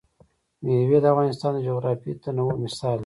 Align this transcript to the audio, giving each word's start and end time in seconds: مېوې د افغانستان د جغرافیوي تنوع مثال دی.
مېوې 0.65 0.97
د 1.01 1.05
افغانستان 1.13 1.51
د 1.55 1.59
جغرافیوي 1.67 2.13
تنوع 2.23 2.53
مثال 2.63 2.97
دی. 2.97 2.99